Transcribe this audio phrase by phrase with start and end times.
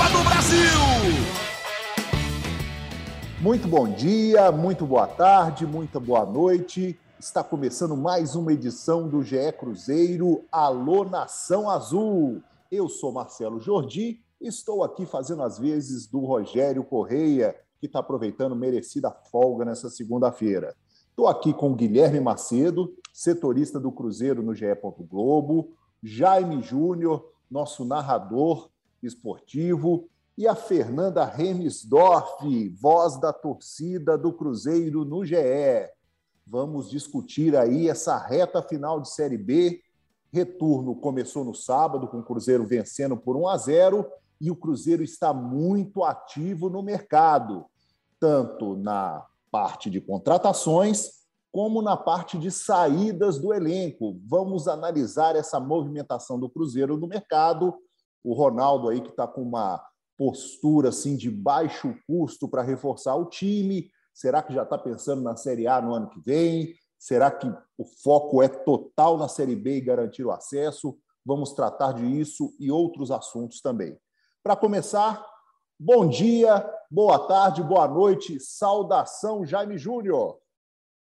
[0.00, 0.80] Copa do Brasil.
[3.42, 6.98] Muito bom dia, muito boa tarde, muita boa noite.
[7.18, 12.42] Está começando mais uma edição do GE Cruzeiro Alô Nação Azul.
[12.72, 18.56] Eu sou Marcelo Jordi estou aqui fazendo as vezes do Rogério Correia, que está aproveitando
[18.56, 20.74] merecida folga nessa segunda-feira.
[21.10, 24.64] Estou aqui com Guilherme Macedo, setorista do Cruzeiro no GE.
[25.00, 28.69] Globo, Jaime Júnior, nosso narrador
[29.02, 35.36] esportivo, e a Fernanda Remisdorf, voz da torcida do Cruzeiro no GE.
[36.46, 39.82] Vamos discutir aí essa reta final de Série B.
[40.32, 44.06] Retorno começou no sábado, com o Cruzeiro vencendo por 1 a 0
[44.40, 47.66] e o Cruzeiro está muito ativo no mercado,
[48.18, 51.20] tanto na parte de contratações
[51.52, 54.18] como na parte de saídas do elenco.
[54.26, 57.74] Vamos analisar essa movimentação do Cruzeiro no mercado.
[58.22, 59.82] O Ronaldo aí que está com uma
[60.16, 63.90] postura assim de baixo custo para reforçar o time?
[64.12, 66.74] Será que já está pensando na Série A no ano que vem?
[66.98, 70.98] Será que o foco é total na Série B e garantir o acesso?
[71.24, 73.98] Vamos tratar disso e outros assuntos também.
[74.42, 75.26] Para começar,
[75.78, 80.38] bom dia, boa tarde, boa noite, saudação Jaime Júnior.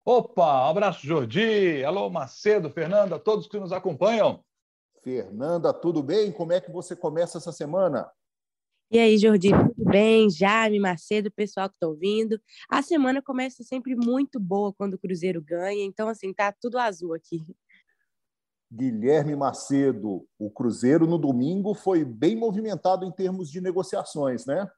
[0.05, 4.43] Opa, abraço Jordi, alô Macedo, Fernanda, todos que nos acompanham.
[5.07, 6.33] Fernanda, tudo bem?
[6.33, 8.11] Como é que você começa essa semana?
[8.91, 10.29] E aí, Jordi, tudo bem?
[10.29, 12.37] Jaime, Macedo, pessoal que está ouvindo.
[12.69, 17.13] A semana começa sempre muito boa quando o Cruzeiro ganha, então, assim, tá tudo azul
[17.13, 17.41] aqui.
[18.69, 24.69] Guilherme Macedo, o Cruzeiro no domingo foi bem movimentado em termos de negociações, né?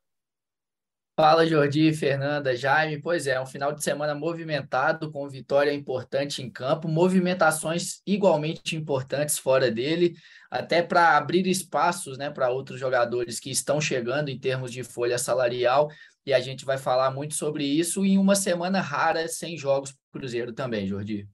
[1.21, 2.97] Fala, Jordi, Fernanda, Jaime.
[3.01, 9.37] Pois é, um final de semana movimentado, com vitória importante em campo, movimentações igualmente importantes
[9.37, 10.15] fora dele,
[10.49, 15.17] até para abrir espaços né, para outros jogadores que estão chegando em termos de folha
[15.17, 15.89] salarial.
[16.25, 20.21] E a gente vai falar muito sobre isso em uma semana rara, sem jogos para
[20.21, 21.27] Cruzeiro também, Jordi.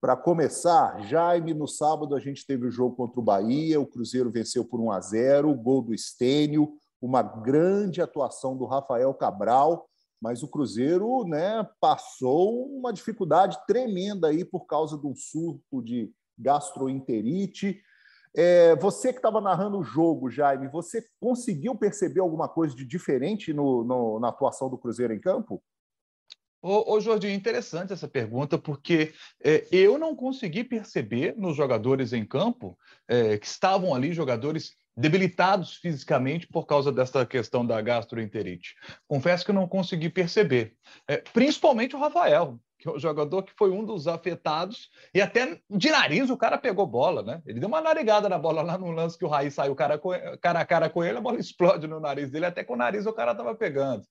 [0.00, 4.30] Para começar, Jaime, no sábado a gente teve o jogo contra o Bahia, o Cruzeiro
[4.30, 9.88] venceu por 1 a 0 gol do Estênio uma grande atuação do Rafael Cabral,
[10.20, 16.10] mas o Cruzeiro né, passou uma dificuldade tremenda aí por causa de um surto de
[16.36, 17.80] gastroenterite.
[18.36, 23.52] É, você que estava narrando o jogo, Jaime, você conseguiu perceber alguma coisa de diferente
[23.52, 25.62] no, no, na atuação do Cruzeiro em campo?
[26.60, 32.26] Ô, ô Jordi, interessante essa pergunta, porque é, eu não consegui perceber nos jogadores em
[32.26, 32.76] campo
[33.06, 38.74] é, que estavam ali, jogadores debilitados fisicamente por causa dessa questão da gastroenterite.
[39.06, 40.74] Confesso que não consegui perceber,
[41.06, 45.60] é, principalmente o Rafael, que é o jogador que foi um dos afetados, e até
[45.68, 47.42] de nariz o cara pegou bola, né?
[47.44, 50.00] Ele deu uma narigada na bola lá no lance que o Raí saiu cara,
[50.40, 53.04] cara a cara com ele, a bola explode no nariz dele, até com o nariz
[53.06, 54.04] o cara estava pegando.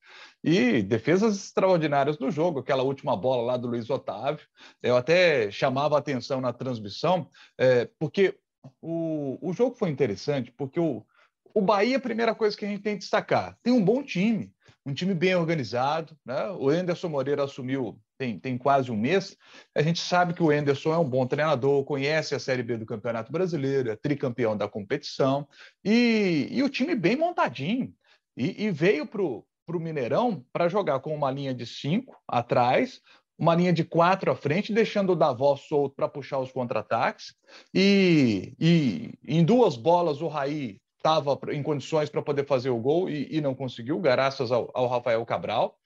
[0.44, 4.46] E defesas extraordinárias do jogo, aquela última bola lá do Luiz Otávio,
[4.84, 8.38] eu até chamava a atenção na transmissão, é, porque
[8.82, 11.06] o, o jogo foi interessante porque o,
[11.54, 14.54] o Bahia, a primeira coisa que a gente tem que destacar, tem um bom time,
[14.86, 16.18] um time bem organizado.
[16.26, 16.50] Né?
[16.52, 19.38] O Enderson Moreira assumiu tem, tem quase um mês.
[19.76, 22.86] A gente sabe que o Enderson é um bom treinador, conhece a Série B do
[22.86, 25.48] Campeonato Brasileiro, é tricampeão da competição,
[25.86, 27.94] e, e o time bem montadinho.
[28.36, 29.46] E, e veio para o
[29.80, 33.02] Mineirão para jogar com uma linha de cinco atrás,
[33.38, 37.36] uma linha de quatro à frente, deixando o Davos solto para puxar os contra-ataques.
[37.74, 43.10] E, e, em duas bolas o Raí estava em condições para poder fazer o gol
[43.10, 45.78] e, e não conseguiu, graças ao, ao, Rafael Cabral.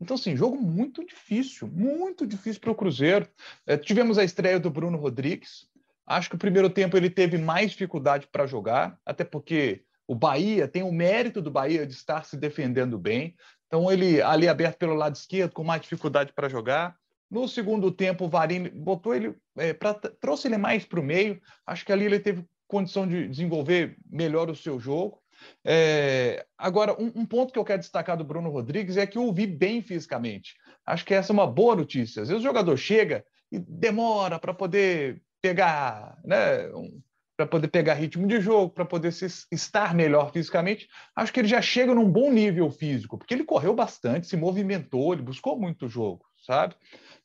[0.00, 3.28] Então, assim, jogo muito difícil, muito difícil para o Cruzeiro.
[3.66, 5.68] É, tivemos a estreia do Bruno Rodrigues.
[6.06, 10.66] Acho que o primeiro tempo ele teve mais dificuldade para jogar, até porque o Bahia
[10.66, 13.36] tem o mérito do Bahia de estar se defendendo bem.
[13.72, 16.94] Então, ele ali aberto pelo lado esquerdo, com mais dificuldade para jogar.
[17.30, 21.40] No segundo tempo, o Varini botou ele, é, pra, trouxe ele mais para o meio.
[21.66, 25.22] Acho que ali ele teve condição de desenvolver melhor o seu jogo.
[25.64, 29.26] É, agora, um, um, ponto que eu quero destacar do Bruno Rodrigues é que eu
[29.26, 30.54] o vi bem fisicamente.
[30.84, 32.20] Acho que essa é uma boa notícia.
[32.20, 37.00] Às vezes o jogador chega e demora para poder pegar né, um,
[37.36, 40.88] para poder pegar ritmo de jogo, para poder se, estar melhor fisicamente.
[41.16, 45.12] Acho que ele já chega num bom nível físico, porque ele correu bastante, se movimentou,
[45.12, 46.74] ele buscou muito jogo, sabe?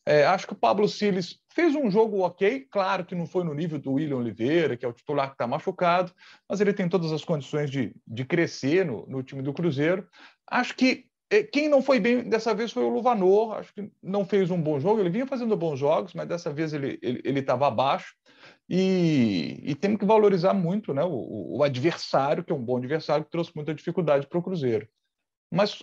[0.06, 3.54] É, acho que o Pablo Siles fez um jogo ok, claro que não foi no
[3.54, 6.14] nível do William Oliveira, que é o titular que está machucado,
[6.48, 10.08] mas ele tem todas as condições de, de crescer no, no time do Cruzeiro.
[10.50, 14.26] Acho que é, quem não foi bem dessa vez foi o Luvanor, acho que não
[14.26, 17.74] fez um bom jogo, ele vinha fazendo bons jogos, mas dessa vez ele estava ele,
[17.74, 18.16] abaixo.
[18.70, 23.24] E, e, temos que valorizar muito né, o, o, adversário, que é um bom adversário,
[23.24, 24.88] que trouxe muita dificuldade para o Cruzeiro.
[25.50, 25.82] Mas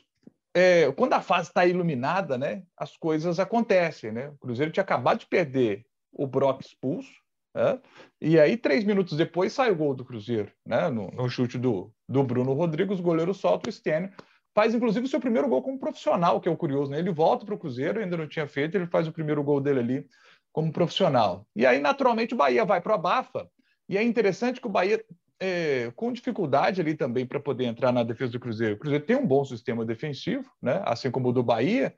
[0.55, 4.13] é, quando a fase está iluminada, né, as coisas acontecem.
[4.13, 4.29] Né?
[4.29, 7.13] O Cruzeiro tinha acabado de perder o Brock expulso,
[7.55, 7.81] né?
[8.21, 10.91] e aí, três minutos depois, sai o gol do Cruzeiro, né?
[10.91, 14.13] no, no chute do, do Bruno Rodrigues, o goleiro solta o Stênio,
[14.55, 16.91] faz inclusive o seu primeiro gol como profissional, que é o curioso.
[16.91, 16.99] Né?
[16.99, 19.81] Ele volta para o Cruzeiro, ainda não tinha feito, ele faz o primeiro gol dele
[19.81, 20.07] ali
[20.55, 21.45] como profissional.
[21.55, 23.51] E aí, naturalmente, o Bahia vai para a Bafa,
[23.89, 25.05] e é interessante que o Bahia,
[25.41, 28.77] é, com dificuldade ali também para poder entrar na defesa do Cruzeiro.
[28.77, 30.81] O Cruzeiro tem um bom sistema defensivo, né?
[30.87, 31.93] assim como o do Bahia.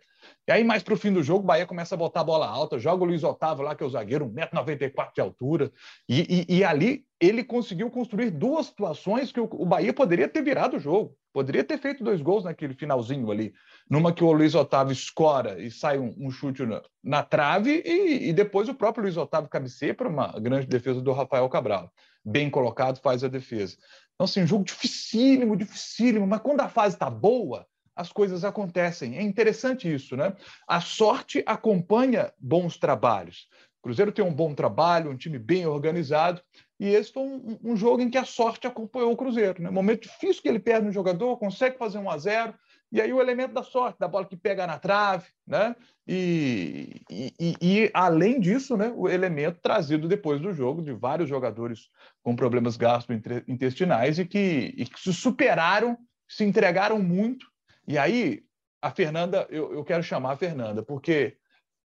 [0.49, 2.49] E aí, mais para o fim do jogo, o Bahia começa a botar a bola
[2.49, 5.71] alta, joga o Luiz Otávio lá, que é o zagueiro, 1,94m de altura.
[6.09, 10.43] E, e, e, ali ele conseguiu construir duas situações que o, o Bahia poderia ter
[10.43, 11.15] virado o jogo.
[11.33, 13.53] Poderia ter feito dois gols naquele finalzinho ali.
[13.89, 18.29] Numa que o Luiz Otávio escora e sai um, um chute na, na trave, e,
[18.29, 21.93] e, depois o próprio Luiz Otávio cabeceia para uma grande defesa do Rafael Cabral.
[22.25, 23.77] Bem colocado, faz a defesa.
[24.15, 27.65] Então, assim, um jogo dificílimo, dificílimo, mas quando a fase está boa,
[27.97, 29.17] as coisas acontecem.
[29.17, 30.35] É interessante isso, né?
[30.69, 33.49] A sorte acompanha bons trabalhos.
[33.79, 36.43] O Cruzeiro tem um bom trabalho, um time bem organizado,
[36.79, 39.63] e esse foi um, um, jogo em que a sorte acompanhou o Cruzeiro.
[39.63, 39.71] Né?
[39.71, 42.53] Momento difícil que ele perde no jogador, consegue fazer um a 0
[42.91, 45.75] e aí o elemento da sorte, da bola que pega na trave, né?
[46.07, 51.91] E, e, e, além disso, né, o elemento trazido depois do jogo de vários jogadores
[52.23, 55.99] com problemas gastrointestinais e que, e que se superaram,
[56.29, 57.47] se entregaram muito.
[57.89, 58.45] E aí,
[58.81, 61.37] a Fernanda, eu, eu quero chamar a Fernanda, porque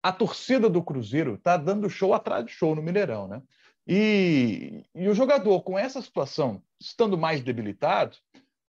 [0.01, 3.43] a torcida do Cruzeiro está dando show atrás de show no Mineirão, né?
[3.87, 8.17] E, e o jogador, com essa situação, estando mais debilitado,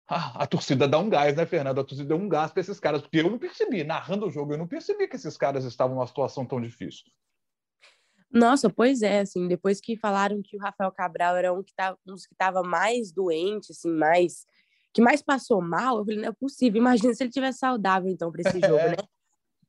[0.08, 1.80] a, a, torcida dá um gás, né, Fernando?
[1.80, 4.52] A torcida deu um gás para esses caras, porque eu não percebi, narrando o jogo,
[4.52, 7.04] eu não percebi que esses caras estavam numa situação tão difícil.
[8.30, 11.98] Nossa, pois é, assim, depois que falaram que o Rafael Cabral era um que tava,
[12.06, 14.46] um dos que estava mais doente, assim, mais
[14.94, 18.30] que mais passou mal, eu falei, não é possível, imagina se ele tivesse saudável, então,
[18.30, 19.08] para esse jogo, né?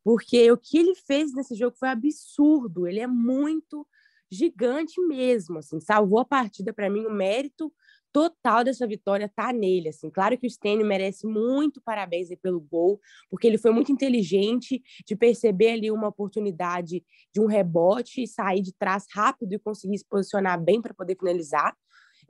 [0.04, 3.88] Porque o que ele fez nesse jogo foi absurdo, ele é muito
[4.30, 7.72] gigante mesmo, assim, salvou a partida para mim, o mérito
[8.14, 10.10] total dessa vitória tá nele, assim.
[10.10, 15.16] Claro que o Stênio merece muito parabéns pelo gol, porque ele foi muito inteligente de
[15.16, 20.06] perceber ali uma oportunidade de um rebote e sair de trás rápido e conseguir se
[20.08, 21.76] posicionar bem para poder finalizar.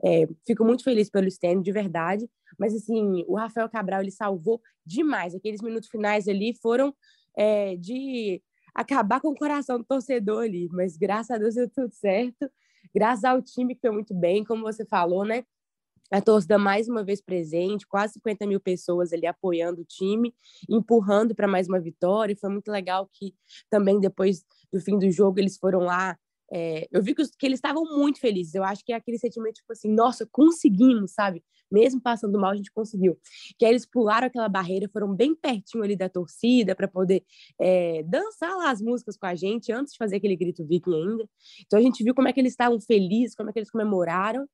[0.04, 2.28] É, fico muito feliz pelo Stênio, de verdade.
[2.58, 5.34] Mas, assim, o Rafael Cabral, ele salvou demais.
[5.34, 6.94] Aqueles minutos finais ali foram
[7.36, 8.42] é, de
[8.74, 12.50] acabar com o coração do torcedor ali, mas graças a Deus deu tudo certo,
[12.92, 15.44] graças ao time que foi muito bem, como você falou, né?
[16.10, 20.34] A torcida mais uma vez presente, quase 50 mil pessoas ali apoiando o time,
[20.68, 22.32] empurrando para mais uma vitória.
[22.32, 23.34] E foi muito legal que
[23.70, 26.16] também depois do fim do jogo eles foram lá
[26.52, 28.54] é, eu vi que, que eles estavam muito felizes.
[28.54, 31.42] Eu acho que é aquele sentimento, tipo assim, nossa, conseguimos, sabe?
[31.70, 33.18] Mesmo passando mal, a gente conseguiu.
[33.58, 37.24] Que aí eles pularam aquela barreira, foram bem pertinho ali da torcida para poder
[37.60, 41.28] é, dançar lá as músicas com a gente antes de fazer aquele grito viking ainda.
[41.66, 44.46] Então a gente viu como é que eles estavam felizes, como é que eles comemoraram.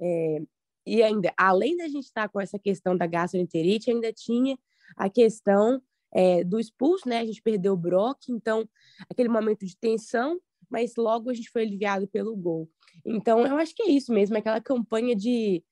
[0.00, 0.42] É,
[0.86, 4.58] e ainda, além da gente estar tá com essa questão da gastroenterite, ainda tinha
[4.96, 5.82] a questão
[6.14, 7.18] é, do expulso, né?
[7.18, 8.68] A gente perdeu o Brock, então
[9.10, 10.40] aquele momento de tensão
[10.70, 12.68] mas logo a gente foi aliviado pelo gol.
[13.04, 15.62] Então, eu acho que é isso mesmo, é aquela campanha de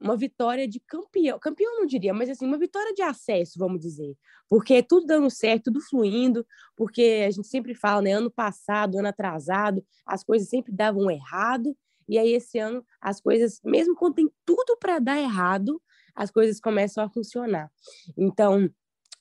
[0.00, 4.14] uma vitória de campeão, campeão não diria, mas assim, uma vitória de acesso, vamos dizer,
[4.46, 6.46] porque tudo dando certo, tudo fluindo,
[6.76, 11.74] porque a gente sempre fala, né, ano passado, ano atrasado, as coisas sempre davam errado,
[12.08, 15.80] e aí esse ano as coisas, mesmo quando tem tudo para dar errado,
[16.14, 17.70] as coisas começam a funcionar.
[18.16, 18.70] Então,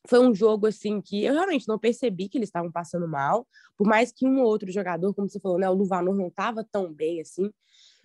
[0.08, 3.48] foi um jogo assim que eu realmente não percebi que eles estavam passando mal,
[3.78, 6.64] por mais que um ou outro jogador, como você falou, né, o Luvanor não estava
[6.64, 7.52] tão bem assim,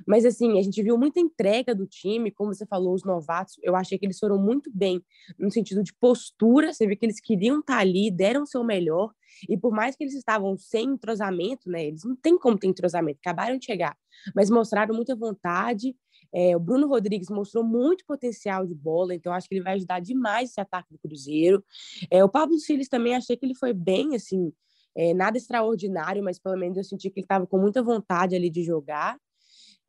[0.06, 3.76] mas assim, a gente viu muita entrega do time, como você falou, os novatos, eu
[3.76, 5.02] achei que eles foram muito bem
[5.38, 8.64] no sentido de postura, você vê que eles queriam estar tá ali, deram o seu
[8.64, 9.12] melhor,
[9.48, 13.20] e por mais que eles estavam sem entrosamento, né, eles não tem como ter entrosamento,
[13.20, 13.96] acabaram de chegar,
[14.34, 15.94] mas mostraram muita vontade
[16.32, 20.00] é, o Bruno Rodrigues mostrou muito potencial de bola, então acho que ele vai ajudar
[20.00, 21.64] demais esse ataque do Cruzeiro.
[22.10, 24.52] É, o Pablo Siles também achei que ele foi bem, assim,
[24.96, 28.50] é, nada extraordinário, mas pelo menos eu senti que ele estava com muita vontade ali
[28.50, 29.18] de jogar.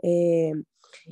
[0.04, 0.52] É,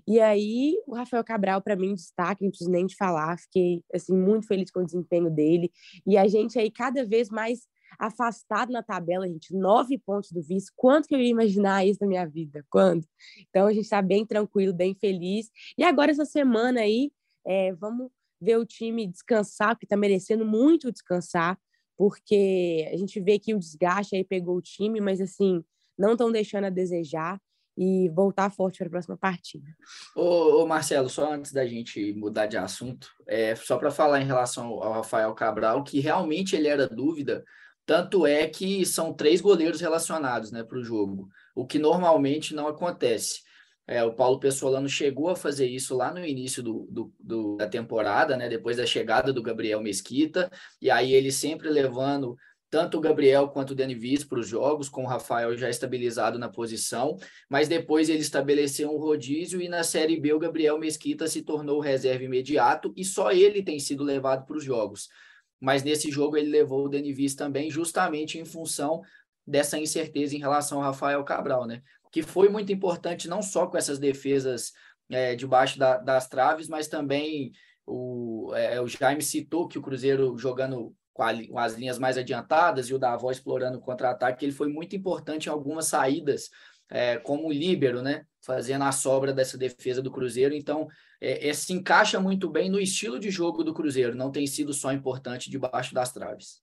[0.07, 4.15] E aí, o Rafael Cabral, para mim, destaque, não preciso nem de falar, fiquei assim,
[4.15, 5.71] muito feliz com o desempenho dele.
[6.05, 7.67] E a gente aí cada vez mais
[7.97, 10.71] afastado na tabela, gente, nove pontos do vice.
[10.75, 12.65] Quanto que eu ia imaginar isso na minha vida?
[12.69, 13.05] Quando?
[13.49, 15.49] Então a gente está bem tranquilo, bem feliz.
[15.77, 17.11] E agora, essa semana aí,
[17.45, 18.09] é, vamos
[18.41, 21.57] ver o time descansar, porque está merecendo muito descansar,
[21.97, 25.63] porque a gente vê que o desgaste aí pegou o time, mas assim,
[25.97, 27.39] não estão deixando a desejar
[27.77, 29.65] e voltar forte para a próxima partida.
[30.13, 34.25] Ô, ô, Marcelo, só antes da gente mudar de assunto, é, só para falar em
[34.25, 37.43] relação ao Rafael Cabral, que realmente ele era dúvida
[37.89, 42.67] tanto é que são três goleiros relacionados né, para o jogo, o que normalmente não
[42.67, 43.41] acontece.
[43.87, 47.67] É, o Paulo Pessolano chegou a fazer isso lá no início do, do, do, da
[47.67, 52.37] temporada, né, depois da chegada do Gabriel Mesquita, e aí ele sempre levando
[52.69, 56.47] tanto o Gabriel quanto o Viz para os jogos, com o Rafael já estabilizado na
[56.47, 57.17] posição,
[57.49, 61.79] mas depois ele estabeleceu um rodízio e na Série B o Gabriel Mesquita se tornou
[61.79, 65.09] reserva imediato e só ele tem sido levado para os jogos
[65.59, 69.01] mas nesse jogo ele levou o Denivis também, justamente em função
[69.45, 71.81] dessa incerteza em relação ao Rafael Cabral, né?
[72.11, 74.71] Que foi muito importante não só com essas defesas
[75.09, 77.51] é, debaixo da, das traves, mas também
[77.85, 82.17] o, é, o Jaime citou que o Cruzeiro jogando com, a, com as linhas mais
[82.17, 86.49] adiantadas e o Davó explorando o contra-ataque, ele foi muito importante em algumas saídas
[86.89, 88.25] é, como líbero, né?
[88.41, 90.55] Fazendo a sobra dessa defesa do Cruzeiro.
[90.55, 90.87] Então,
[91.21, 94.15] é, é, se encaixa muito bem no estilo de jogo do Cruzeiro.
[94.15, 96.61] Não tem sido só importante debaixo das traves.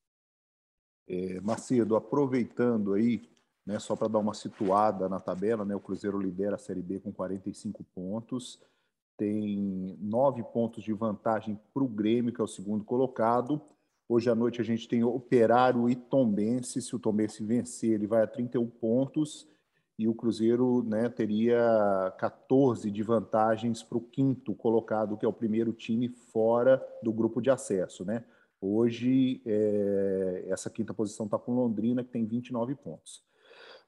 [1.09, 3.23] É, Macedo, aproveitando aí,
[3.65, 6.99] né, só para dar uma situada na tabela, né, o Cruzeiro lidera a Série B
[6.99, 8.61] com 45 pontos,
[9.17, 13.63] tem nove pontos de vantagem para o Grêmio, que é o segundo colocado.
[14.09, 16.83] Hoje à noite a gente tem Operário e Tombense.
[16.83, 19.49] Se o Tombense vencer, ele vai a 31 pontos
[19.99, 25.33] e o Cruzeiro né, teria 14 de vantagens para o quinto colocado, que é o
[25.33, 28.05] primeiro time fora do grupo de acesso.
[28.05, 28.23] Né?
[28.61, 33.25] Hoje, é, essa quinta posição está com Londrina, que tem 29 pontos.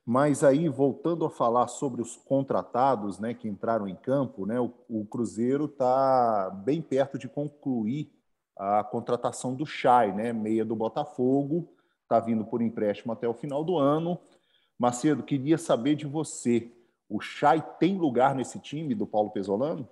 [0.04, 4.72] Mas aí, voltando a falar sobre os contratados né, que entraram em campo, né, o,
[4.88, 8.10] o Cruzeiro está bem perto de concluir
[8.56, 11.68] a contratação do Chay, né, meia do Botafogo,
[12.02, 14.18] está vindo por empréstimo até o final do ano
[14.78, 16.70] Macedo, queria saber de você.
[17.08, 19.88] O Chay tem lugar nesse time do Paulo Pesolano?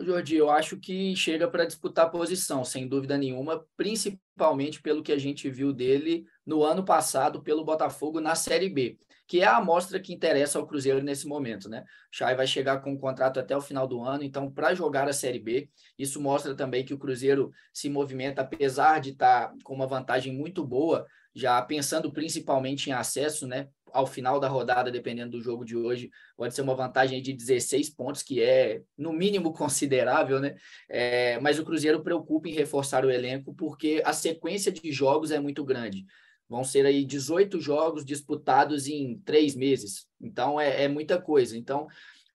[0.00, 5.18] Jordi, eu acho que chega para disputar posição, sem dúvida nenhuma, principalmente pelo que a
[5.18, 10.00] gente viu dele no ano passado pelo Botafogo na Série B, que é a amostra
[10.00, 11.84] que interessa ao Cruzeiro nesse momento, né?
[12.12, 15.08] O Chay vai chegar com um contrato até o final do ano, então para jogar
[15.08, 15.68] a Série B,
[15.98, 20.34] isso mostra também que o Cruzeiro se movimenta apesar de estar tá com uma vantagem
[20.34, 23.68] muito boa, já pensando principalmente em acesso, né?
[23.92, 27.90] Ao final da rodada, dependendo do jogo de hoje, pode ser uma vantagem de 16
[27.90, 30.56] pontos, que é, no mínimo, considerável, né?
[30.88, 35.38] É, mas o Cruzeiro preocupa em reforçar o elenco, porque a sequência de jogos é
[35.38, 36.04] muito grande.
[36.48, 40.06] Vão ser aí 18 jogos disputados em três meses.
[40.20, 41.56] Então, é, é muita coisa.
[41.56, 41.86] Então,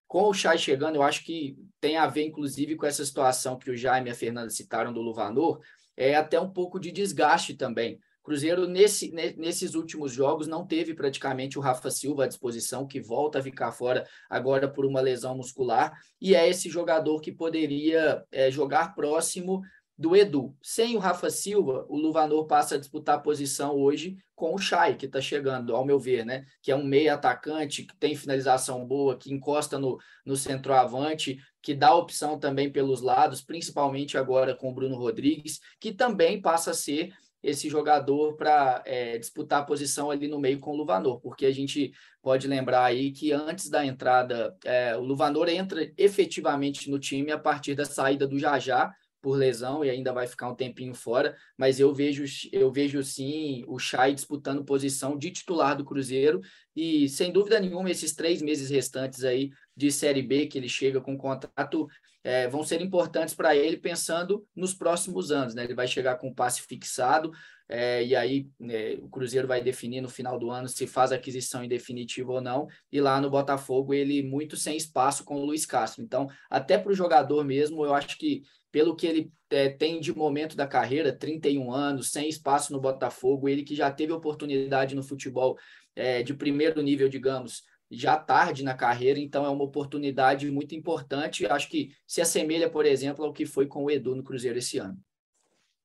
[0.08, 3.70] com o Chay chegando, eu acho que tem a ver, inclusive, com essa situação que
[3.70, 5.60] o Jaime e a Fernanda citaram do Luvanor,
[5.96, 11.58] é até um pouco de desgaste também Cruzeiro, nesse, nesses últimos jogos, não teve praticamente
[11.58, 15.98] o Rafa Silva à disposição, que volta a ficar fora agora por uma lesão muscular,
[16.20, 19.62] e é esse jogador que poderia é, jogar próximo
[19.98, 20.54] do Edu.
[20.62, 24.96] Sem o Rafa Silva, o Luvanor passa a disputar a posição hoje com o Chay,
[24.96, 26.46] que está chegando, ao meu ver, né?
[26.62, 31.74] Que é um meio atacante, que tem finalização boa, que encosta no, no centroavante, que
[31.74, 36.74] dá opção também pelos lados, principalmente agora com o Bruno Rodrigues, que também passa a
[36.74, 37.14] ser
[37.48, 41.52] esse jogador para é, disputar a posição ali no meio com o Luvanor, porque a
[41.52, 47.32] gente pode lembrar aí que antes da entrada, é, o Luvanor entra efetivamente no time
[47.32, 51.36] a partir da saída do Jajá por lesão e ainda vai ficar um tempinho fora,
[51.58, 56.42] mas eu vejo eu vejo sim o Chay disputando posição de titular do Cruzeiro
[56.76, 61.00] e sem dúvida nenhuma esses três meses restantes aí de Série B que ele chega
[61.00, 61.88] com contrato
[62.24, 65.56] é, vão ser importantes para ele pensando nos próximos anos.
[65.56, 65.64] Né?
[65.64, 67.32] Ele vai chegar com o passe fixado,
[67.70, 71.64] é, e aí né, o Cruzeiro vai definir no final do ano se faz aquisição
[71.64, 72.68] em definitivo ou não.
[72.92, 76.04] E lá no Botafogo, ele muito sem espaço com o Luiz Castro.
[76.04, 78.42] Então, até para o jogador mesmo, eu acho que
[78.72, 83.48] pelo que ele é, tem de momento da carreira, 31 anos, sem espaço no Botafogo,
[83.48, 85.58] ele que já teve oportunidade no futebol
[85.96, 91.46] é, de primeiro nível, digamos, já tarde na carreira, então é uma oportunidade muito importante.
[91.46, 94.78] Acho que se assemelha, por exemplo, ao que foi com o Edu no Cruzeiro esse
[94.78, 95.00] ano.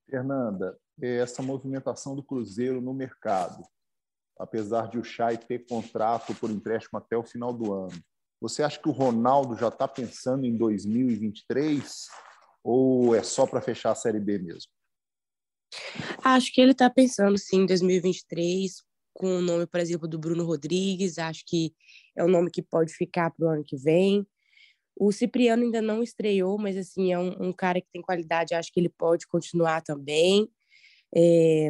[0.08, 3.62] Fernanda, essa movimentação do Cruzeiro no mercado,
[4.38, 8.02] apesar de o Chay ter contrato por empréstimo até o final do ano,
[8.42, 12.08] Você acha que o Ronaldo já está pensando em 2023
[12.64, 14.68] ou é só para fechar a Série B mesmo?
[16.24, 18.82] Acho que ele está pensando sim em 2023,
[19.22, 21.16] com o nome, por exemplo, do Bruno Rodrigues.
[21.16, 21.72] Acho que
[22.16, 24.26] é um nome que pode ficar para o ano que vem.
[24.96, 28.52] O Cipriano ainda não estreou, mas assim é um, um, cara que tem qualidade.
[28.52, 30.48] Acho que ele pode continuar também.
[31.14, 31.68] É,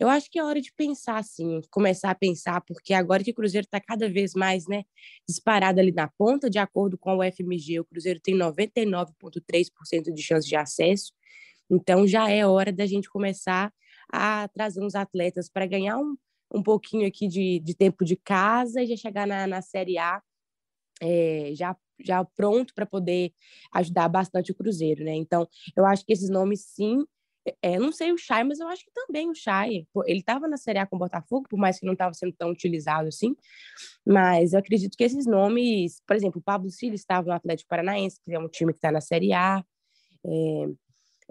[0.00, 3.34] eu acho que é hora de pensar, assim, começar a pensar, porque agora que o
[3.34, 4.84] Cruzeiro está cada vez mais né,
[5.28, 10.48] disparado ali na ponta, de acordo com o FMG, o Cruzeiro tem 99,3% de chance
[10.48, 11.12] de acesso,
[11.70, 13.72] então já é hora da gente começar
[14.12, 16.14] a trazer uns atletas para ganhar um,
[16.52, 20.22] um pouquinho aqui de, de tempo de casa e já chegar na, na Série A
[21.00, 23.32] é, já, já pronto para poder
[23.72, 25.14] ajudar bastante o Cruzeiro, né?
[25.14, 27.04] Então, eu acho que esses nomes, sim,
[27.62, 29.86] é, não sei o Chay, mas eu acho que também o Chay.
[30.06, 32.50] Ele estava na Série A com o Botafogo, por mais que não estava sendo tão
[32.50, 33.36] utilizado assim.
[34.04, 38.20] Mas eu acredito que esses nomes, por exemplo, o Pablo Silva estava no Atlético Paranaense,
[38.24, 39.64] que é um time que está na Série A.
[40.24, 40.68] É,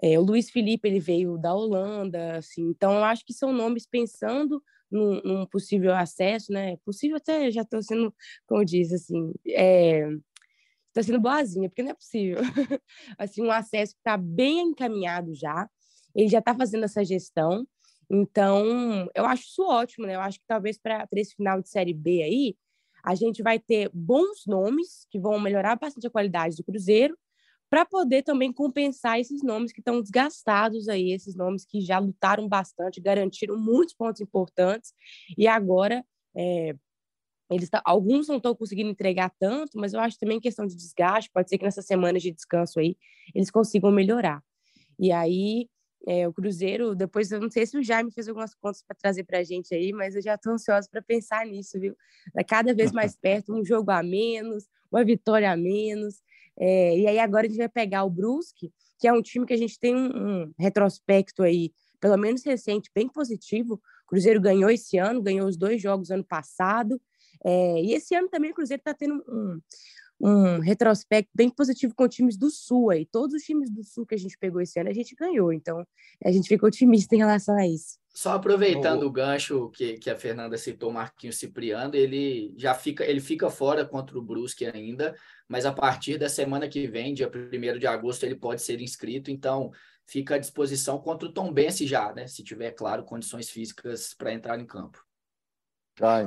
[0.02, 2.68] é, o Luiz Felipe ele veio da Holanda, assim.
[2.68, 6.76] Então eu acho que são nomes pensando num, num possível acesso, né?
[6.84, 8.14] Possível até já estou sendo,
[8.46, 10.06] como diz assim, é,
[10.88, 12.38] está sendo boazinha, porque não é possível.
[13.18, 15.68] assim, um acesso que está bem encaminhado já
[16.16, 17.68] ele já está fazendo essa gestão.
[18.10, 20.14] Então, eu acho isso ótimo, né?
[20.14, 22.56] Eu acho que talvez para esse final de Série B aí,
[23.04, 27.16] a gente vai ter bons nomes que vão melhorar bastante a qualidade do Cruzeiro,
[27.68, 32.48] para poder também compensar esses nomes que estão desgastados aí, esses nomes que já lutaram
[32.48, 34.92] bastante, garantiram muitos pontos importantes,
[35.36, 36.04] e agora
[36.36, 36.74] é,
[37.50, 41.30] eles tá, alguns não estão conseguindo entregar tanto, mas eu acho também questão de desgaste,
[41.32, 42.96] pode ser que nessas semanas de descanso aí
[43.34, 44.42] eles consigam melhorar.
[44.98, 45.68] E aí
[46.06, 49.24] é, o Cruzeiro, depois eu não sei se o Jaime fez algumas contas para trazer
[49.24, 51.96] para a gente aí, mas eu já estou ansiosa para pensar nisso, viu?
[52.32, 56.22] Tá cada vez mais perto, um jogo a menos, uma vitória a menos.
[56.58, 59.52] É, e aí agora a gente vai pegar o Brusque, que é um time que
[59.52, 63.74] a gente tem um, um retrospecto aí, pelo menos recente, bem positivo.
[63.74, 67.00] O Cruzeiro ganhou esse ano, ganhou os dois jogos ano passado.
[67.44, 69.60] É, e esse ano também o Cruzeiro está tendo um,
[70.20, 73.06] um retrospecto bem positivo com times do Sul aí.
[73.06, 75.52] Todos os times do Sul que a gente pegou esse ano, a gente ganhou.
[75.52, 75.86] Então,
[76.24, 77.98] a gente fica otimista em relação a isso.
[78.14, 83.04] Só aproveitando o, o gancho que, que a Fernanda citou, Marquinhos Cipriano, ele já fica,
[83.04, 85.14] ele fica fora contra o Brusque ainda,
[85.46, 89.30] mas a partir da semana que vem, dia 1 de agosto, ele pode ser inscrito,
[89.30, 89.70] então
[90.06, 92.26] fica à disposição contra o Tom Bense já, né?
[92.26, 95.04] Se tiver, claro, condições físicas para entrar em campo.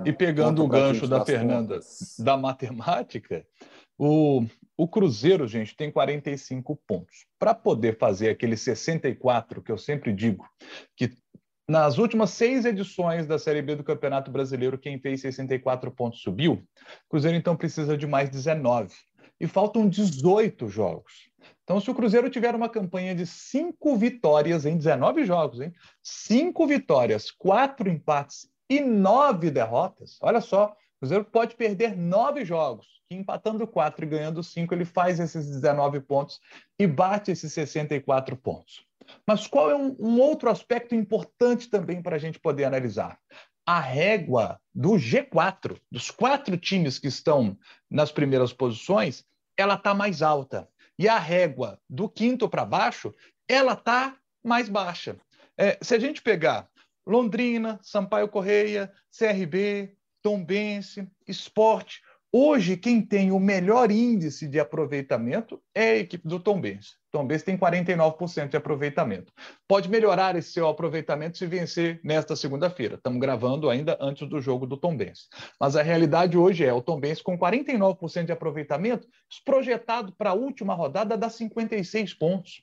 [0.06, 2.16] e pegando o gancho da Fernanda contas.
[2.20, 3.46] da matemática,
[4.00, 4.46] o,
[4.78, 7.26] o Cruzeiro, gente, tem 45 pontos.
[7.38, 10.48] Para poder fazer aquele 64 que eu sempre digo,
[10.96, 11.12] que
[11.68, 16.54] nas últimas seis edições da Série B do Campeonato Brasileiro, quem fez 64 pontos subiu.
[16.54, 18.96] O Cruzeiro, então, precisa de mais 19.
[19.40, 21.30] E faltam 18 jogos.
[21.64, 25.74] Então, se o Cruzeiro tiver uma campanha de cinco vitórias em 19 jogos, hein?
[26.02, 32.99] cinco vitórias, quatro empates e nove derrotas, olha só, o Cruzeiro pode perder nove jogos,
[33.10, 36.40] que empatando quatro e ganhando cinco, ele faz esses 19 pontos
[36.78, 38.86] e bate esses 64 pontos.
[39.26, 43.20] Mas qual é um, um outro aspecto importante também para a gente poder analisar?
[43.66, 47.58] A régua do G4, dos quatro times que estão
[47.90, 49.26] nas primeiras posições,
[49.58, 50.70] ela está mais alta.
[50.98, 53.14] E a régua do quinto para baixo,
[53.48, 55.18] ela está mais baixa.
[55.58, 56.70] É, se a gente pegar
[57.08, 62.02] Londrina, Sampaio Correia, CRB, Tombense, Esporte.
[62.32, 66.92] Hoje, quem tem o melhor índice de aproveitamento é a equipe do Tombense.
[67.12, 69.34] Tombense tem 49% de aproveitamento.
[69.68, 72.98] Pode melhorar esse seu aproveitamento se vencer nesta segunda-feira.
[72.98, 75.24] Estamos gravando ainda antes do jogo do Tombense.
[75.60, 79.08] Mas a realidade hoje é o Tombense com 49% de aproveitamento,
[79.44, 82.62] projetado para a última rodada dá 56 pontos.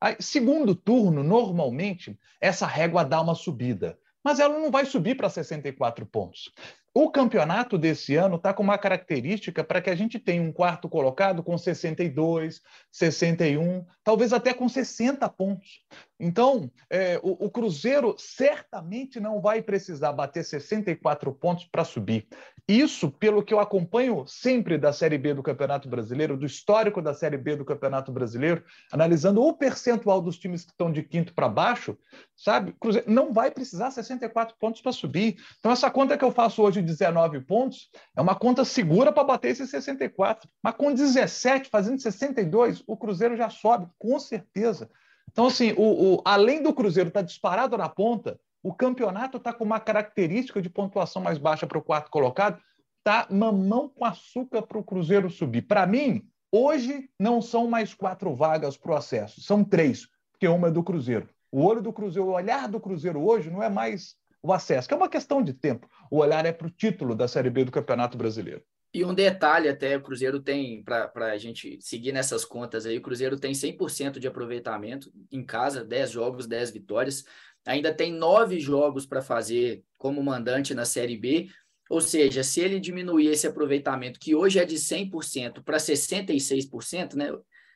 [0.00, 5.30] Aí, segundo turno, normalmente, essa régua dá uma subida mas ela não vai subir para
[5.30, 6.52] 64 pontos.
[7.00, 10.88] O campeonato desse ano está com uma característica para que a gente tenha um quarto
[10.88, 15.86] colocado com 62, 61, talvez até com 60 pontos.
[16.20, 22.26] Então, é, o, o, Cruzeiro certamente não vai precisar bater 64 pontos para subir.
[22.66, 27.14] Isso, pelo que eu acompanho sempre da Série B do Campeonato Brasileiro, do histórico da
[27.14, 31.48] Série B do Campeonato Brasileiro, analisando o percentual dos times que estão de quinto para
[31.48, 31.96] baixo,
[32.36, 32.74] sabe?
[32.78, 35.36] Cruzeiro não vai precisar 64 pontos para subir.
[35.60, 39.24] Então, essa conta que eu faço hoje de 19 pontos é uma conta segura para
[39.24, 40.48] bater esses 64.
[40.62, 44.90] Mas com 17, fazendo 62, o Cruzeiro já sobe, com certeza.
[45.30, 49.52] Então, assim, o, o além do Cruzeiro estar tá disparado na ponta, o campeonato está
[49.52, 52.60] com uma característica de pontuação mais baixa para o quarto colocado,
[53.04, 55.62] tá mamão com açúcar para o Cruzeiro subir.
[55.62, 60.68] Para mim, hoje não são mais quatro vagas para o acesso, são três, porque uma
[60.68, 61.28] é do Cruzeiro.
[61.50, 64.94] O olho do Cruzeiro, o olhar do Cruzeiro hoje não é mais o acesso, que
[64.94, 65.88] é uma questão de tempo.
[66.10, 68.62] O olhar é para o título da Série B do Campeonato Brasileiro.
[68.92, 73.02] E um detalhe até, o Cruzeiro tem, para a gente seguir nessas contas aí, o
[73.02, 77.24] Cruzeiro tem 100% de aproveitamento em casa, 10 jogos, 10 vitórias.
[77.66, 81.48] Ainda tem nove jogos para fazer como mandante na Série B.
[81.90, 87.30] Ou seja, se ele diminuir esse aproveitamento, que hoje é de 100% para 66%, né?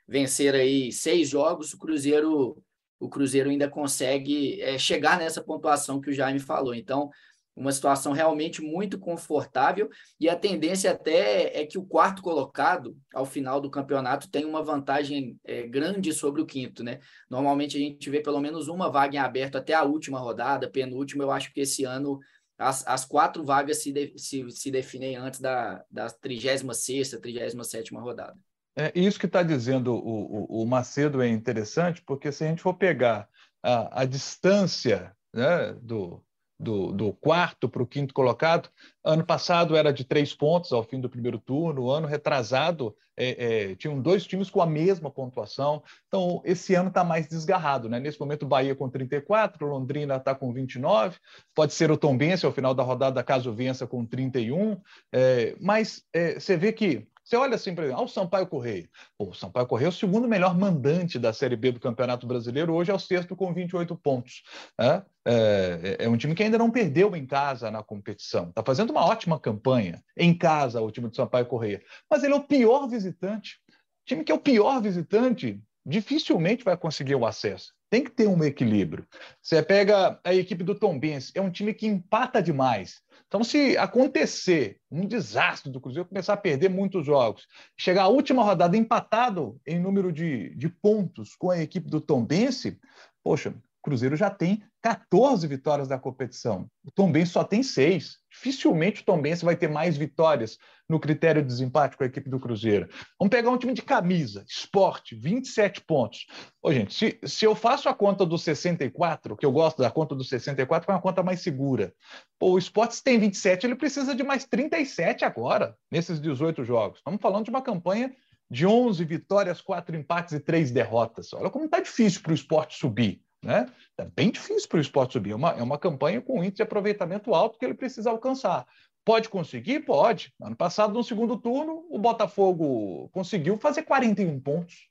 [0.07, 2.63] vencer aí seis jogos, o Cruzeiro
[3.03, 6.73] o Cruzeiro ainda consegue é, chegar nessa pontuação que o Jaime falou.
[6.73, 7.11] Então,
[7.55, 13.27] uma situação realmente muito confortável e a tendência até é que o quarto colocado ao
[13.27, 16.99] final do campeonato tem uma vantagem é, grande sobre o quinto, né?
[17.31, 21.25] Normalmente a gente vê pelo menos uma vaga em aberto até a última rodada, penúltima.
[21.25, 22.19] Eu acho que esse ano
[22.59, 28.39] as, as quatro vagas se, de, se, se definem antes da, da 36ª, 37ª rodada.
[28.77, 32.63] É, isso que está dizendo o, o, o, Macedo é interessante, porque se a gente
[32.63, 33.29] for pegar
[33.63, 36.25] a, a distância né, do,
[36.63, 38.69] do, do, quarto para o quinto colocado,
[39.05, 43.75] ano passado era de três pontos ao fim do primeiro turno, ano retrasado é, é,
[43.75, 47.89] tinham dois times com a mesma pontuação, então esse ano está mais desgarrado.
[47.89, 48.01] Né?
[48.01, 51.19] Nesse momento, Bahia com 34, Londrina está com 29,
[51.55, 54.81] pode ser o Tombense ao final da rodada, caso vença, com 31,
[55.13, 58.89] é, mas é, você vê que você olha assim, por exemplo, o Sampaio Correia.
[59.17, 62.75] Pô, o Sampaio Correia é o segundo melhor mandante da Série B do Campeonato Brasileiro,
[62.75, 64.43] hoje é o sexto com 28 pontos.
[64.79, 68.49] É, é, é um time que ainda não perdeu em casa na competição.
[68.49, 71.83] Está fazendo uma ótima campanha em casa, o time do Sampaio Correia.
[72.11, 73.61] Mas ele é o pior visitante.
[73.69, 77.73] O time que é o pior visitante dificilmente vai conseguir o acesso.
[77.93, 79.07] Tem que ter um equilíbrio.
[79.43, 83.03] Você pega a equipe do Tom Benz, é um time que empata demais.
[83.29, 87.47] Então, se acontecer um desastre do Cruzeiro, começar a perder muitos jogos,
[87.79, 92.25] chegar à última rodada empatado em número de, de pontos com a equipe do Tom
[92.25, 92.75] Benz,
[93.23, 96.69] poxa, o Cruzeiro já tem 14 vitórias da competição.
[96.85, 98.17] O Tombense só tem seis.
[98.29, 102.41] Dificilmente o Tombense vai ter mais vitórias no critério de desempate com a equipe do
[102.41, 102.89] Cruzeiro.
[103.19, 106.27] Vamos pegar um time de camisa, esporte, 27 pontos.
[106.61, 110.15] Ô, gente, se, se eu faço a conta dos 64, que eu gosto da conta
[110.15, 111.95] dos 64, é uma conta mais segura.
[112.39, 116.99] Pô, o esporte tem 27, ele precisa de mais 37 agora, nesses 18 jogos.
[116.99, 118.13] Estamos falando de uma campanha
[118.51, 121.33] de 11 vitórias, 4 empates e 3 derrotas.
[121.33, 123.23] Olha como está difícil para o esporte subir.
[123.43, 123.67] Né?
[123.99, 125.33] É bem difícil para o esporte subir.
[125.33, 128.67] É uma, é uma campanha com índice de aproveitamento alto que ele precisa alcançar.
[129.05, 129.81] Pode conseguir?
[129.81, 130.33] Pode.
[130.41, 134.89] Ano passado, no segundo turno, o Botafogo conseguiu fazer 41 pontos.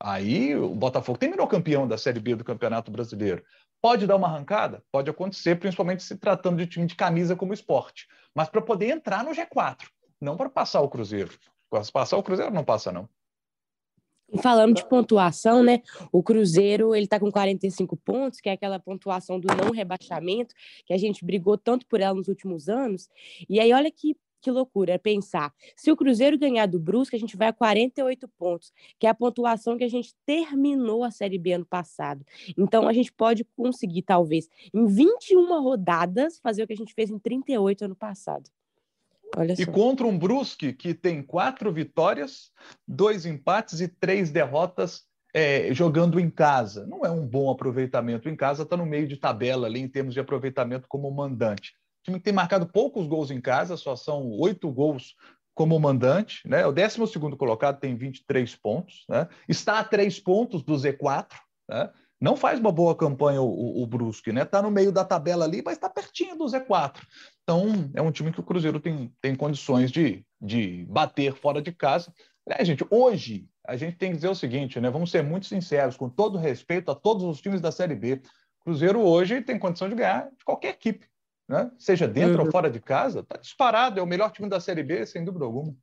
[0.00, 3.44] Aí o Botafogo terminou campeão da Série B do Campeonato Brasileiro.
[3.80, 4.82] Pode dar uma arrancada?
[4.90, 8.08] Pode acontecer, principalmente se tratando de time de camisa como esporte.
[8.34, 9.86] Mas para poder entrar no G4,
[10.20, 11.32] não para passar o Cruzeiro.
[11.92, 13.08] Passar o Cruzeiro, não passa, não.
[14.40, 15.82] Falando de pontuação, né?
[16.10, 20.54] O Cruzeiro ele está com 45 pontos, que é aquela pontuação do não rebaixamento,
[20.86, 23.08] que a gente brigou tanto por ela nos últimos anos.
[23.48, 25.52] E aí, olha que, que loucura pensar.
[25.76, 29.14] Se o Cruzeiro ganhar do Brusque, a gente vai a 48 pontos, que é a
[29.14, 32.24] pontuação que a gente terminou a Série B ano passado.
[32.56, 37.10] Então, a gente pode conseguir, talvez, em 21 rodadas, fazer o que a gente fez
[37.10, 38.50] em 38 ano passado.
[39.36, 42.50] Olha e contra um Brusque que tem quatro vitórias,
[42.86, 45.02] dois empates e três derrotas
[45.34, 46.86] é, jogando em casa.
[46.86, 50.14] Não é um bom aproveitamento em casa, está no meio de tabela ali em termos
[50.14, 51.72] de aproveitamento como mandante.
[52.02, 55.14] O time tem marcado poucos gols em casa, só são oito gols
[55.54, 56.66] como mandante, né?
[56.66, 56.98] O 12
[57.36, 59.28] colocado tem 23 pontos, né?
[59.48, 61.28] Está a três pontos do Z4,
[61.68, 61.90] né?
[62.20, 64.42] Não faz uma boa campanha o, o, o Brusque, né?
[64.42, 67.00] Está no meio da tabela ali, mas está pertinho do Z4.
[67.42, 71.72] Então, é um time que o Cruzeiro tem, tem condições de, de bater fora de
[71.72, 72.12] casa.
[72.48, 74.90] É, gente, hoje a gente tem que dizer o seguinte, né?
[74.90, 78.20] Vamos ser muito sinceros, com todo respeito a todos os times da Série B.
[78.60, 81.06] O Cruzeiro hoje tem condição de ganhar de qualquer equipe,
[81.48, 81.70] né?
[81.78, 82.46] Seja dentro uhum.
[82.46, 85.44] ou fora de casa, está disparado, é o melhor time da Série B, sem dúvida
[85.44, 85.74] alguma.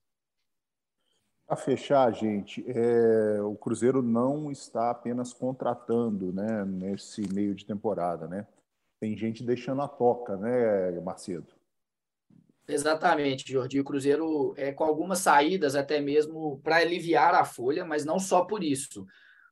[1.46, 8.28] Para fechar, gente, é, o Cruzeiro não está apenas contratando né, nesse meio de temporada,
[8.28, 8.46] né?
[9.00, 11.48] Tem gente deixando a toca, né, Macedo?
[12.68, 13.80] Exatamente, Jordi.
[13.80, 18.46] O Cruzeiro é com algumas saídas até mesmo para aliviar a folha, mas não só
[18.46, 19.08] por isso.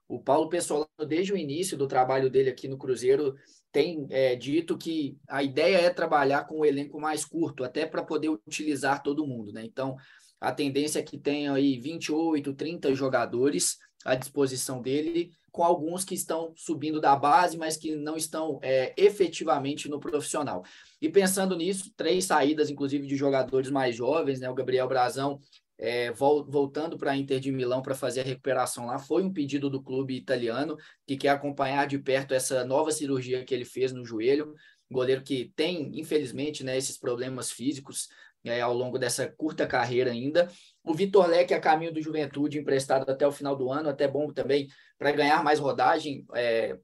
[0.08, 3.36] O Paulo Pessolano, desde o início do trabalho dele aqui no Cruzeiro,
[3.72, 7.86] tem é, dito que a ideia é trabalhar com o um elenco mais curto, até
[7.86, 9.64] para poder utilizar todo mundo, né?
[9.66, 9.98] Então,
[10.40, 16.14] a tendência é que tenha aí 28, 30 jogadores à disposição dele, com alguns que
[16.14, 20.64] estão subindo da base, mas que não estão é, efetivamente no profissional.
[21.02, 24.50] E pensando nisso, três saídas, inclusive, de jogadores mais jovens, né?
[24.50, 25.40] O Gabriel Brazão
[25.80, 29.70] é, voltando para a Inter de Milão para fazer a recuperação lá, foi um pedido
[29.70, 34.06] do clube italiano, que quer acompanhar de perto essa nova cirurgia que ele fez no
[34.06, 34.56] joelho.
[34.90, 38.08] Goleiro que tem, infelizmente, né, esses problemas físicos,
[38.50, 40.50] é, ao longo dessa curta carreira ainda.
[40.84, 44.32] O Vitor Leque a caminho do Juventude, emprestado até o final do ano, até bom
[44.32, 46.26] também para ganhar mais rodagem.
[46.34, 46.78] É,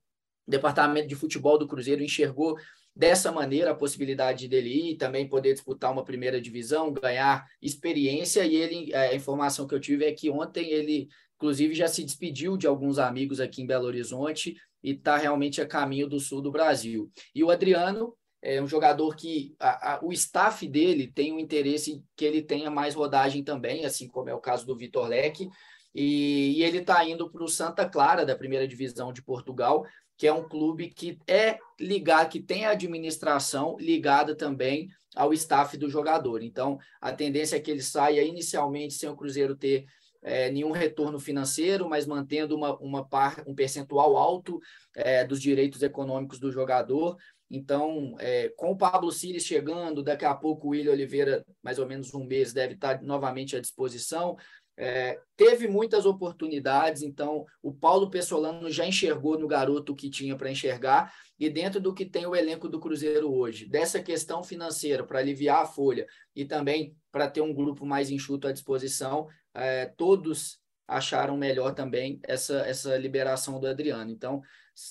[0.47, 2.57] departamento de futebol do Cruzeiro enxergou
[2.95, 8.45] dessa maneira a possibilidade dele ir também poder disputar uma primeira divisão, ganhar experiência.
[8.45, 12.03] E ele, é, a informação que eu tive é que ontem ele, inclusive, já se
[12.03, 16.41] despediu de alguns amigos aqui em Belo Horizonte e está realmente a caminho do sul
[16.41, 17.09] do Brasil.
[17.33, 21.39] E o Adriano é um jogador que a, a, o staff dele tem o um
[21.39, 25.49] interesse que ele tenha mais rodagem também, assim como é o caso do Vitor Leque,
[25.95, 29.85] e, e ele está indo para o Santa Clara, da primeira divisão de Portugal,
[30.17, 35.77] que é um clube que é ligado, que tem a administração ligada também ao staff
[35.77, 36.43] do jogador.
[36.43, 39.85] Então, a tendência é que ele saia inicialmente sem o Cruzeiro ter
[40.21, 44.59] é, nenhum retorno financeiro, mas mantendo uma, uma par, um percentual alto
[44.95, 47.17] é, dos direitos econômicos do jogador
[47.55, 51.85] então, é, com o Pablo Siles chegando, daqui a pouco o William Oliveira, mais ou
[51.85, 54.35] menos um mês, deve estar novamente à disposição.
[54.75, 60.35] É, teve muitas oportunidades, então o Paulo Pessolano já enxergou no garoto o que tinha
[60.35, 65.03] para enxergar, e dentro do que tem o elenco do Cruzeiro hoje, dessa questão financeira,
[65.03, 69.85] para aliviar a folha e também para ter um grupo mais enxuto à disposição, é,
[69.95, 74.09] todos acharam melhor também essa, essa liberação do Adriano.
[74.09, 74.41] Então,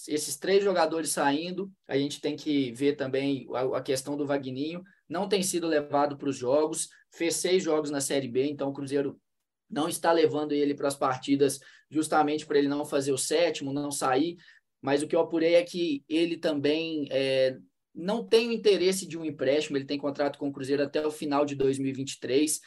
[0.08, 4.82] esses três jogadores saindo, a gente tem que ver também a, a questão do Vagninho,
[5.08, 8.72] não tem sido levado para os jogos, fez seis jogos na Série B, então o
[8.72, 9.20] Cruzeiro
[9.68, 11.58] não está levando ele para as partidas
[11.90, 14.36] justamente para ele não fazer o sétimo, não sair,
[14.80, 17.56] mas o que eu apurei é que ele também é,
[17.94, 21.10] não tem o interesse de um empréstimo, ele tem contrato com o Cruzeiro até o
[21.10, 22.60] final de 2023,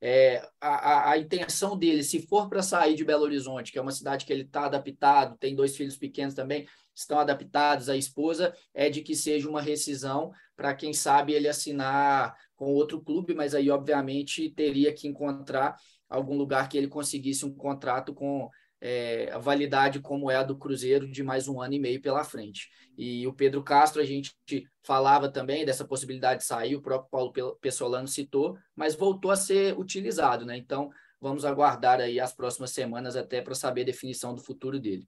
[0.00, 3.92] é, a, a, intenção dele, se for para sair de Belo Horizonte, que é uma
[3.92, 8.88] cidade que ele está adaptado, tem dois filhos pequenos também, estão adaptados, a esposa, é
[8.88, 13.70] de que seja uma rescisão para quem sabe ele assinar com outro clube, mas aí,
[13.70, 15.76] obviamente, teria que encontrar
[16.08, 18.48] algum lugar que ele conseguisse um contrato com
[18.80, 22.24] é, a validade como é a do Cruzeiro de mais um ano e meio pela
[22.24, 22.70] frente.
[22.96, 24.34] E o Pedro Castro, a gente
[24.82, 29.78] falava também dessa possibilidade de sair, o próprio Paulo Pessolano citou, mas voltou a ser
[29.78, 30.56] utilizado, né?
[30.56, 30.90] Então,
[31.20, 35.06] vamos aguardar aí as próximas semanas até para saber a definição do futuro dele.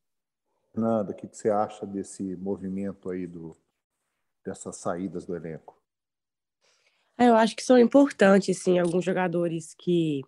[0.74, 3.56] Nada, o que você acha desse movimento aí do
[4.44, 5.80] dessas saídas do elenco?
[7.16, 10.22] É, eu acho que são importantes, sim, alguns jogadores que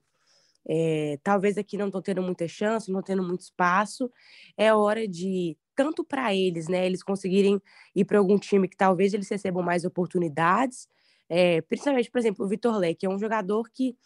[0.68, 4.10] é, talvez aqui não estão tendo muita chance, não tendo muito espaço.
[4.56, 7.60] É hora de, tanto para eles, né, eles conseguirem
[7.94, 10.88] ir para algum time que talvez eles recebam mais oportunidades.
[11.28, 13.96] É, principalmente, por exemplo, o Vitor Lé, que é um jogador que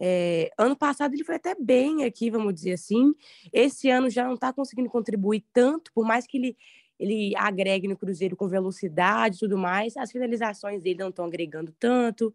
[0.00, 3.14] é, ano passado ele foi até bem aqui, vamos dizer assim.
[3.52, 6.56] Esse ano já não está conseguindo contribuir tanto, por mais que ele,
[7.02, 11.74] ele agregue no Cruzeiro com velocidade e tudo mais, as finalizações dele não estão agregando
[11.78, 12.32] tanto.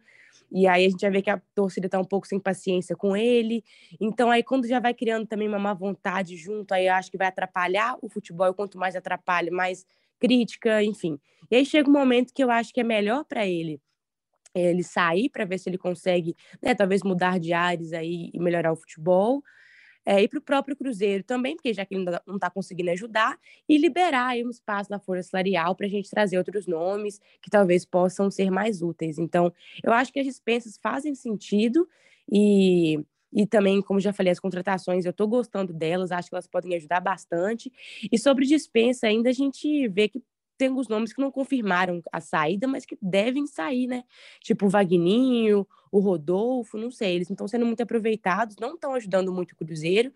[0.52, 3.16] E aí a gente já vê que a torcida está um pouco sem paciência com
[3.16, 3.64] ele.
[4.00, 7.18] Então aí quando já vai criando também uma má vontade junto, aí eu acho que
[7.18, 9.86] vai atrapalhar o futebol, quanto mais atrapalha, mais
[10.20, 11.20] crítica, enfim.
[11.50, 13.80] E aí chega um momento que eu acho que é melhor para ele
[14.56, 18.72] ele sair para ver se ele consegue, né, talvez mudar de ares aí e melhorar
[18.72, 19.44] o futebol,
[20.08, 23.38] é, e para o próprio Cruzeiro também, porque já que ele não está conseguindo ajudar,
[23.68, 27.84] e liberar um espaço na Folha Salarial para a gente trazer outros nomes que talvez
[27.84, 29.18] possam ser mais úteis.
[29.18, 31.86] Então, eu acho que as dispensas fazem sentido
[32.32, 36.48] e e também, como já falei, as contratações, eu estou gostando delas, acho que elas
[36.48, 37.70] podem ajudar bastante.
[38.10, 40.24] E sobre dispensa, ainda a gente vê que
[40.58, 44.04] tem alguns nomes que não confirmaram a saída, mas que devem sair, né?
[44.42, 48.94] Tipo o Vagninho, o Rodolfo, não sei, eles não estão sendo muito aproveitados, não estão
[48.94, 50.12] ajudando muito o Cruzeiro.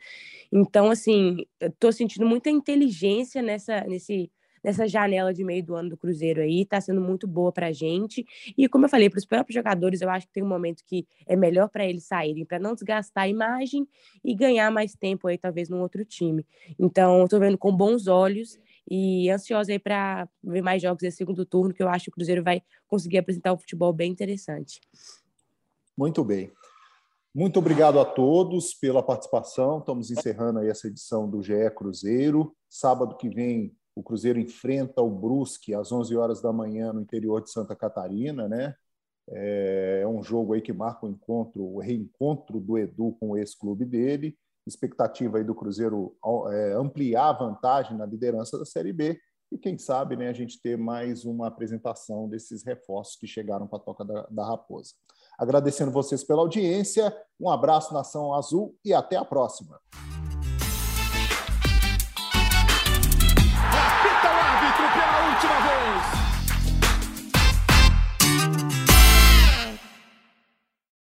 [0.52, 1.46] Então, assim,
[1.80, 4.32] tô sentindo muita inteligência nessa, nesse,
[4.64, 8.26] nessa janela de meio do ano do Cruzeiro aí, tá sendo muito boa pra gente.
[8.58, 11.06] E como eu falei, para os próprios jogadores, eu acho que tem um momento que
[11.26, 13.88] é melhor para eles saírem, para não desgastar a imagem
[14.24, 16.46] e ganhar mais tempo aí, talvez, num outro time.
[16.78, 18.60] Então, tô vendo com bons olhos
[18.94, 22.14] e ansiosa aí para ver mais jogos desse segundo turno, que eu acho que o
[22.14, 24.82] Cruzeiro vai conseguir apresentar um futebol bem interessante.
[25.98, 26.52] Muito bem.
[27.34, 29.80] Muito obrigado a todos pela participação.
[29.80, 32.54] Estamos encerrando aí essa edição do GE Cruzeiro.
[32.70, 37.42] Sábado que vem o Cruzeiro enfrenta o Brusque às 11 horas da manhã no interior
[37.42, 38.76] de Santa Catarina, né?
[39.30, 43.38] É, é um jogo aí que marca o encontro, o reencontro do Edu com o
[43.38, 44.38] ex-clube dele.
[44.68, 46.16] Expectativa aí do Cruzeiro
[46.52, 49.20] é, ampliar a vantagem na liderança da Série B
[49.52, 53.80] e quem sabe né, a gente ter mais uma apresentação desses reforços que chegaram para
[53.80, 54.94] a Toca da, da Raposa.
[55.38, 59.80] Agradecendo vocês pela audiência, um abraço, Nação Azul, e até a próxima.